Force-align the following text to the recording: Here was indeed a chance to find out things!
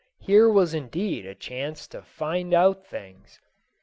Here 0.17 0.49
was 0.49 0.73
indeed 0.73 1.27
a 1.27 1.35
chance 1.35 1.85
to 1.89 2.01
find 2.01 2.55
out 2.55 2.83
things! 2.87 3.39